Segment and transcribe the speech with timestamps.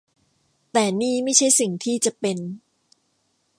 [0.71, 2.37] แต่นี่ไม่ใช่สิ่งที่จะเป็น